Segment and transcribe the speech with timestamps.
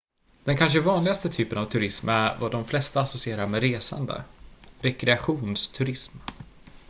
[0.43, 4.23] den kanske vanligaste typen av turism är vad de flesta associerar med resande
[4.79, 6.17] rekreationsturism